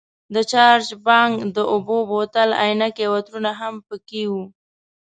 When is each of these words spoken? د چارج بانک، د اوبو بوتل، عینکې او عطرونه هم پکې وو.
د 0.33 0.35
چارج 0.51 0.87
بانک، 1.05 1.33
د 1.55 1.57
اوبو 1.73 1.97
بوتل، 2.09 2.49
عینکې 2.61 3.03
او 3.07 3.13
عطرونه 3.19 3.51
هم 3.59 3.75
پکې 3.87 4.23
وو. 4.31 4.43